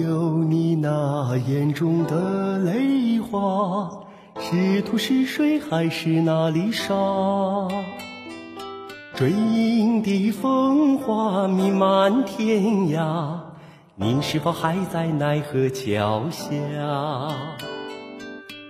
[0.00, 3.90] 有你那眼中的泪花，
[4.38, 6.94] 是土是水还是那粒沙？
[9.14, 13.38] 追影的风花弥漫天涯，
[13.94, 16.48] 你是否还在奈何桥下？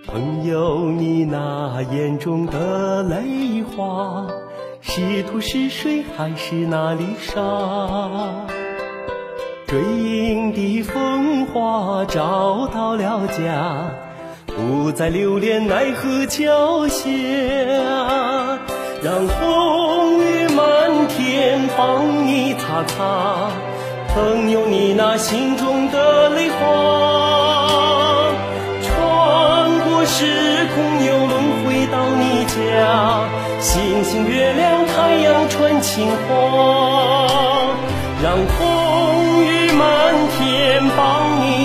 [0.07, 4.25] 朋友，你那眼中的泪花，
[4.81, 8.47] 是土是水还是那粒沙？
[9.67, 13.91] 追影的风花找到了家，
[14.47, 17.11] 不再留恋奈何桥下。
[19.03, 23.51] 让风雨漫天帮你擦擦，
[24.15, 26.57] 朋友你那心中的泪花。
[28.83, 33.29] 穿过时空又轮回到你家，
[33.61, 36.15] 星星月亮太阳传情话。
[38.23, 38.66] 让风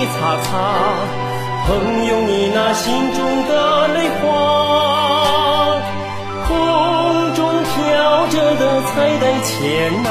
[0.06, 0.50] 擦擦，
[1.66, 4.22] 朋友你那心中的泪花。
[6.48, 6.50] 空
[7.34, 10.08] 中飘着的彩带钱呐，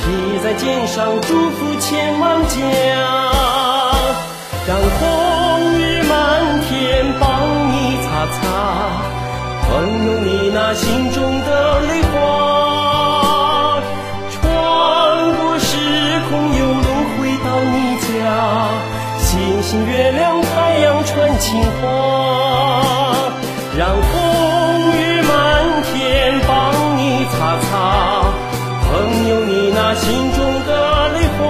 [0.00, 2.56] 披在肩上祝福千万家。
[4.68, 7.28] 让风雨满天帮
[7.72, 8.40] 你擦擦，
[9.68, 9.70] 朋
[10.06, 11.39] 友你那心中
[18.30, 18.36] 家，
[19.18, 21.84] 星星月亮太阳传情话。
[23.76, 26.52] 让风雨漫天帮
[26.98, 27.70] 你擦擦，
[28.86, 31.40] 朋友你那心中的泪花。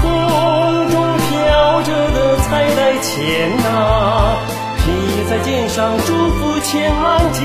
[0.00, 0.04] 空
[0.90, 4.36] 中飘着的彩带钱呐，
[4.78, 4.84] 披
[5.28, 7.40] 在肩上祝福千万家。